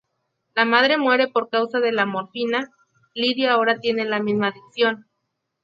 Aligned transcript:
La 0.55 0.65
madre 0.65 0.97
muere 0.97 1.27
por 1.27 1.51
causa 1.51 1.79
de 1.79 1.91
la 1.91 2.07
morfina, 2.07 2.71
Lidia 3.13 3.51
ahora 3.53 3.77
tiene 3.77 4.03
la 4.03 4.19
misma 4.19 4.47
adicción. 4.47 5.05